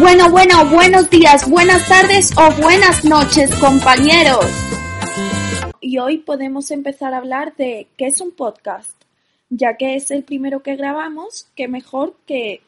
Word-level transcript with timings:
Bueno, 0.00 0.30
bueno, 0.30 0.64
buenos 0.70 1.10
días, 1.10 1.48
buenas 1.48 1.86
tardes 1.86 2.32
o 2.36 2.50
buenas 2.60 3.04
noches, 3.04 3.54
compañeros. 3.56 4.46
Y 5.80 5.98
hoy 5.98 6.18
podemos 6.18 6.70
empezar 6.70 7.12
a 7.12 7.18
hablar 7.18 7.54
de 7.56 7.86
qué 7.96 8.06
es 8.06 8.20
un 8.20 8.30
podcast, 8.32 8.90
ya 9.50 9.76
que 9.76 9.96
es 9.96 10.10
el 10.10 10.24
primero 10.24 10.62
que 10.62 10.76
grabamos, 10.76 11.48
qué 11.54 11.68
mejor 11.68 12.16
que 12.26 12.62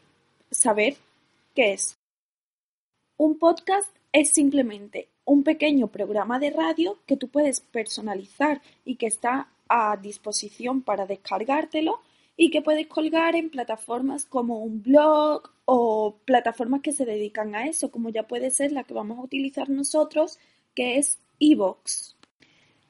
saber 0.51 0.97
qué 1.55 1.73
es. 1.73 1.97
Un 3.23 3.39
podcast 3.39 3.89
es 4.11 4.33
simplemente 4.33 5.07
un 5.25 5.45
pequeño 5.45 5.87
programa 5.87 6.41
de 6.41 6.51
radio 6.51 6.99
que 7.07 7.17
tú 7.17 7.29
puedes 7.29 7.61
personalizar 7.61 8.61
y 8.85 8.97
que 8.97 9.07
está 9.07 9.47
a 9.69 9.97
disposición 9.97 10.83
para 10.83 11.07
descargártelo 11.07 12.01
y 12.37 12.51
que 12.51 12.63
puedes 12.63 12.89
colgar 12.89 13.37
en 13.37 13.49
plataformas 13.49 14.25
como 14.25 14.59
un 14.59 14.83
blog 14.83 15.53
o 15.67 16.17
plataformas 16.25 16.81
que 16.81 16.91
se 16.91 17.05
dedican 17.05 17.55
a 17.55 17.69
eso, 17.69 17.93
como 17.93 18.09
ya 18.09 18.25
puede 18.25 18.51
ser 18.51 18.73
la 18.73 18.83
que 18.83 18.93
vamos 18.93 19.21
a 19.21 19.23
utilizar 19.23 19.71
nosotros, 19.71 20.41
que 20.75 20.99
es 20.99 21.21
Evox. 21.39 22.17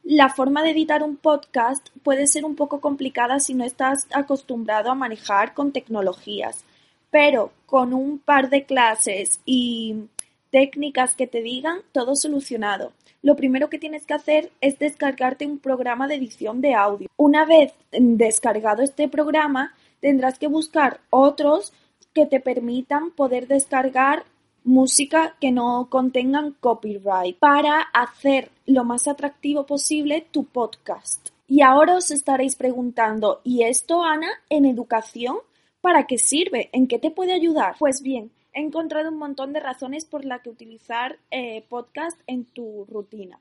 La 0.03 0.31
forma 0.31 0.63
de 0.63 0.71
editar 0.71 1.03
un 1.03 1.17
podcast 1.17 1.91
puede 2.03 2.27
ser 2.27 2.47
un 2.47 2.57
poco 2.57 2.81
complicada 2.81 3.39
si 3.39 3.53
no 3.53 3.65
estás 3.65 4.07
acostumbrado 4.15 4.91
a 4.91 4.95
manejar 4.95 5.53
con 5.53 5.73
tecnologías, 5.73 6.65
pero 7.11 7.53
con 7.67 7.93
un 7.93 8.19
par 8.19 8.49
de 8.49 8.65
clases 8.65 9.39
y 9.45 10.09
técnicas 10.53 11.17
que 11.17 11.27
te 11.27 11.43
digan, 11.43 11.79
todo 11.91 12.15
solucionado. 12.15 12.93
Lo 13.23 13.35
primero 13.35 13.69
que 13.71 13.79
tienes 13.79 14.07
que 14.07 14.15
hacer 14.15 14.53
es 14.61 14.79
descargarte 14.79 15.47
un 15.47 15.59
programa 15.59 16.07
de 16.07 16.17
edición 16.17 16.61
de 16.61 16.75
audio. 16.75 17.09
Una 17.17 17.45
vez 17.45 17.73
descargado 17.91 18.83
este 18.83 19.09
programa, 19.09 19.75
tendrás 20.01 20.39
que 20.39 20.47
buscar 20.47 21.01
otros 21.11 21.73
que 22.13 22.27
te 22.27 22.39
permitan 22.39 23.11
poder 23.11 23.49
descargar 23.49 24.25
música 24.65 25.37
que 25.41 25.51
no 25.51 25.89
contengan 25.91 26.53
copyright 26.61 27.39
para 27.39 27.81
hacer 27.81 28.51
lo 28.67 28.85
más 28.85 29.09
atractivo 29.09 29.67
posible 29.67 30.27
tu 30.31 30.45
podcast. 30.45 31.31
Y 31.49 31.63
ahora 31.63 31.97
os 31.97 32.11
estaréis 32.11 32.57
preguntando, 32.57 33.41
¿y 33.45 33.63
esto, 33.63 34.03
Ana, 34.05 34.29
en 34.49 34.65
educación? 34.65 35.37
¿Para 35.81 36.07
qué 36.07 36.19
sirve? 36.19 36.71
¿En 36.73 36.87
qué 36.87 36.99
te 36.99 37.11
puede 37.11 37.33
ayudar? 37.33 37.75
Pues 37.79 38.03
bien, 38.03 38.31
he 38.53 38.61
encontrado 38.61 39.11
un 39.11 39.19
montón 39.19 39.53
de 39.53 39.61
razones 39.61 40.05
por 40.05 40.25
las 40.25 40.43
que 40.43 40.51
utilizar 40.51 41.19
eh, 41.31 41.65
podcast 41.69 42.21
en 42.27 42.45
tu 42.45 42.85
rutina, 42.85 43.41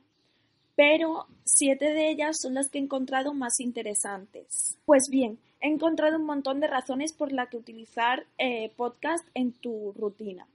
pero 0.75 1.27
siete 1.43 1.93
de 1.93 2.09
ellas 2.09 2.39
son 2.39 2.53
las 2.53 2.69
que 2.69 2.77
he 2.77 2.81
encontrado 2.81 3.33
más 3.33 3.59
interesantes. 3.59 4.77
Pues 4.85 5.09
bien, 5.09 5.39
he 5.59 5.67
encontrado 5.67 6.17
un 6.17 6.25
montón 6.25 6.59
de 6.59 6.67
razones 6.67 7.13
por 7.13 7.31
las 7.31 7.49
que 7.49 7.57
utilizar 7.57 8.25
eh, 8.37 8.71
podcast 8.75 9.27
en 9.33 9.51
tu 9.51 9.93
rutina, 9.93 10.47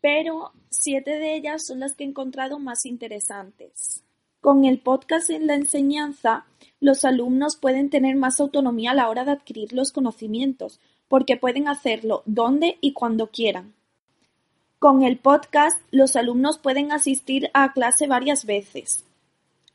pero 0.00 0.52
siete 0.70 1.12
de 1.12 1.34
ellas 1.34 1.66
son 1.66 1.80
las 1.80 1.94
que 1.94 2.04
he 2.04 2.06
encontrado 2.06 2.58
más 2.58 2.84
interesantes. 2.84 4.02
Con 4.40 4.64
el 4.64 4.78
podcast 4.78 5.30
en 5.30 5.48
la 5.48 5.56
enseñanza, 5.56 6.46
los 6.80 7.04
alumnos 7.04 7.56
pueden 7.56 7.90
tener 7.90 8.14
más 8.14 8.38
autonomía 8.38 8.92
a 8.92 8.94
la 8.94 9.08
hora 9.08 9.24
de 9.24 9.32
adquirir 9.32 9.72
los 9.72 9.90
conocimientos, 9.90 10.78
porque 11.08 11.36
pueden 11.36 11.66
hacerlo 11.66 12.22
donde 12.24 12.78
y 12.80 12.92
cuando 12.92 13.28
quieran. 13.28 13.74
Con 14.78 15.02
el 15.02 15.18
podcast, 15.18 15.80
los 15.90 16.14
alumnos 16.14 16.58
pueden 16.58 16.92
asistir 16.92 17.50
a 17.52 17.72
clase 17.72 18.06
varias 18.06 18.44
veces. 18.44 19.04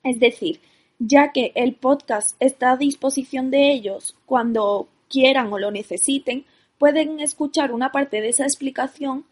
Es 0.02 0.18
decir, 0.18 0.62
ya 0.98 1.34
que 1.34 1.52
el 1.56 1.76
podcast 1.76 2.38
está 2.40 2.72
a 2.72 2.78
disposición 2.78 3.52
de 3.52 3.74
ellos 3.74 4.16
cuando 4.26 4.88
quieran 5.10 5.52
o 5.52 5.60
lo 5.60 5.72
necesiten, 5.72 6.46
pueden 6.78 7.20
escuchar 7.20 7.74
una 7.74 7.92
parte 7.92 8.22
de 8.22 8.30
esa 8.30 8.46
explicación 8.46 9.26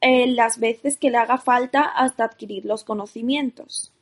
eh, 0.00 0.26
las 0.26 0.58
veces 0.58 0.96
que 0.96 1.10
le 1.10 1.18
haga 1.18 1.38
falta 1.38 1.82
hasta 1.82 2.24
adquirir 2.24 2.64
los 2.64 2.82
conocimientos. 2.82 3.92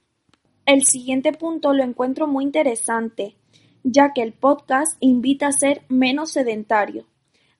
El 0.64 0.84
siguiente 0.84 1.34
punto 1.34 1.74
lo 1.74 1.82
encuentro 1.82 2.28
muy 2.28 2.44
interesante, 2.44 3.34
ya 3.82 4.14
que 4.14 4.22
el 4.22 4.32
podcast 4.32 4.96
invita 5.00 5.48
a 5.48 5.52
ser 5.52 5.82
menos 5.88 6.30
sedentario. 6.30 7.04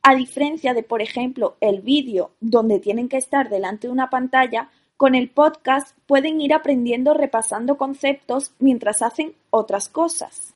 A 0.03 0.15
diferencia 0.15 0.73
de, 0.73 0.83
por 0.83 1.03
ejemplo, 1.03 1.57
el 1.61 1.83
vídeo, 1.83 2.31
donde 2.41 2.79
tienen 2.79 3.09
que 3.09 3.19
estar 3.19 3.51
delante 3.51 3.87
de 3.87 3.93
una 3.93 4.09
pantalla, 4.09 4.71
con 4.97 5.15
el 5.15 5.31
podcast 5.31 5.97
pueden 6.07 6.41
ir 6.41 6.55
aprendiendo 6.55 7.15
repasando 7.15 7.77
conceptos 7.77 8.53
mientras 8.59 9.03
hacen 9.03 9.35
otras 9.51 9.89
cosas. 9.89 10.55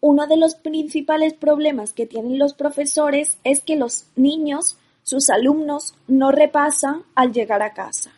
Uno 0.00 0.26
de 0.26 0.36
los 0.36 0.54
principales 0.54 1.32
problemas 1.32 1.94
que 1.94 2.06
tienen 2.06 2.38
los 2.38 2.52
profesores 2.52 3.38
es 3.42 3.60
que 3.60 3.76
los 3.76 4.06
niños, 4.16 4.76
sus 5.02 5.30
alumnos, 5.30 5.94
no 6.06 6.30
repasan 6.30 7.04
al 7.14 7.32
llegar 7.32 7.62
a 7.62 7.72
casa. 7.72 8.12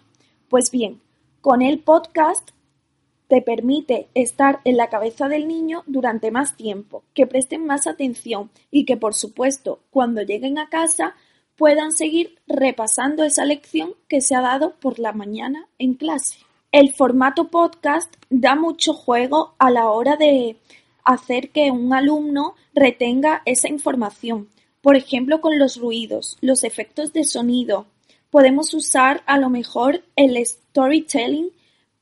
Pues 0.48 0.72
bien, 0.72 1.00
con 1.41 1.62
el 1.62 1.78
podcast 1.78 2.50
te 3.29 3.43
permite 3.43 4.09
estar 4.15 4.61
en 4.65 4.77
la 4.77 4.89
cabeza 4.89 5.29
del 5.29 5.49
niño 5.49 5.83
durante 5.87 6.31
más 6.31 6.57
tiempo, 6.57 7.03
que 7.15 7.27
presten 7.27 7.67
más 7.67 7.87
atención 7.87 8.51
y 8.71 8.85
que, 8.85 8.97
por 8.97 9.15
supuesto, 9.15 9.81
cuando 9.91 10.23
lleguen 10.23 10.59
a 10.59 10.69
casa 10.69 11.15
puedan 11.57 11.93
seguir 11.93 12.39
repasando 12.47 13.25
esa 13.25 13.45
lección 13.45 13.95
que 14.09 14.21
se 14.21 14.35
ha 14.35 14.41
dado 14.41 14.75
por 14.81 14.99
la 14.99 15.13
mañana 15.13 15.69
en 15.79 15.95
clase. 15.95 16.39
El 16.71 16.93
formato 16.93 17.49
podcast 17.49 18.15
da 18.29 18.55
mucho 18.55 18.93
juego 18.93 19.55
a 19.59 19.71
la 19.71 19.91
hora 19.91 20.17
de 20.17 20.57
hacer 21.05 21.51
que 21.51 21.71
un 21.71 21.95
alumno 21.95 22.55
retenga 22.75 23.43
esa 23.47 23.69
información. 23.69 24.49
Por 24.83 24.97
ejemplo, 24.97 25.41
con 25.41 25.59
los 25.59 25.79
ruidos, 25.81 26.37
los 26.41 26.65
efectos 26.65 27.13
de 27.13 27.25
sonido. 27.25 27.87
Podemos 28.31 28.75
usar 28.75 29.23
a 29.27 29.39
lo 29.39 29.49
mejor 29.49 30.03
el 30.17 30.45
storytelling 30.45 31.51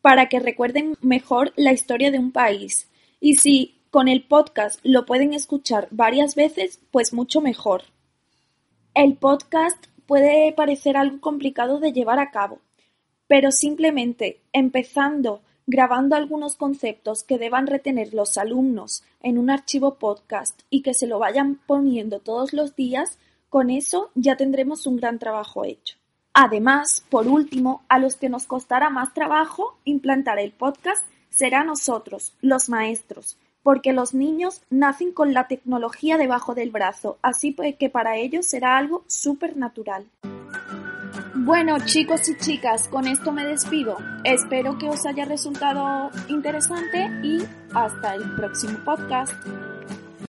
para 0.05 0.29
que 0.29 0.39
recuerden 0.39 0.99
mejor 1.01 1.55
la 1.57 1.73
historia 1.73 2.11
de 2.11 2.19
un 2.19 2.31
país. 2.31 2.91
Y 3.21 3.37
si 3.37 3.81
con 3.91 4.07
el 4.07 4.23
podcast 4.23 4.79
lo 4.83 5.07
pueden 5.07 5.33
escuchar 5.33 5.89
varias 5.91 6.35
veces, 6.35 6.79
pues 6.91 7.15
mucho 7.15 7.41
mejor. 7.41 7.85
El 8.93 9.17
podcast 9.17 9.87
puede 10.05 10.53
parecer 10.53 10.99
algo 10.99 11.23
complicado 11.23 11.81
de 11.81 11.95
llevar 11.95 12.19
a 12.19 12.31
cabo, 12.31 12.59
pero 13.29 13.51
simplemente 13.51 14.43
empezando 14.53 15.41
grabando 15.67 16.17
algunos 16.17 16.57
conceptos 16.57 17.25
que 17.25 17.39
deban 17.39 17.67
retener 17.67 18.13
los 18.13 18.37
alumnos 18.37 19.05
en 19.23 19.39
un 19.39 19.49
archivo 19.49 19.95
podcast 19.95 20.61
y 20.69 20.83
que 20.83 20.93
se 20.93 21.07
lo 21.07 21.19
vayan 21.19 21.63
poniendo 21.67 22.21
todos 22.21 22.53
los 22.53 22.77
días, 22.77 23.19
con 23.49 23.71
eso 23.71 24.11
ya 24.15 24.37
tendremos 24.37 24.87
un 24.87 24.97
gran 24.97 25.19
trabajo 25.19 25.65
hecho. 25.65 25.97
Además, 26.35 27.05
por 27.11 27.29
último, 27.29 27.85
a 27.89 28.01
los 28.01 28.17
que 28.17 28.29
nos 28.29 28.47
costará 28.47 28.91
más 28.91 29.15
trabajo 29.15 29.79
implantar 29.85 30.41
el 30.41 30.51
podcast 30.51 31.07
será 31.31 31.63
nosotros, 31.63 32.35
los 32.41 32.69
maestros, 32.69 33.39
porque 33.63 33.93
los 33.93 34.15
niños 34.15 34.61
nacen 34.69 35.13
con 35.13 35.33
la 35.33 35.47
tecnología 35.47 36.19
debajo 36.19 36.57
del 36.57 36.73
brazo, 36.73 37.19
así 37.23 37.53
pues 37.53 37.77
que 37.77 37.89
para 37.89 38.17
ellos 38.17 38.47
será 38.47 38.77
algo 38.77 39.05
súper 39.07 39.57
natural. 39.57 40.07
Bueno, 41.37 41.77
chicos 41.85 42.29
y 42.29 42.37
chicas, 42.37 42.89
con 42.89 43.07
esto 43.07 43.31
me 43.31 43.45
despido. 43.45 43.97
Espero 44.25 44.77
que 44.77 44.89
os 44.89 45.07
haya 45.07 45.25
resultado 45.25 46.11
interesante 46.29 47.11
y 47.23 47.45
hasta 47.75 48.15
el 48.15 48.35
próximo 48.35 48.79
podcast. 48.85 49.33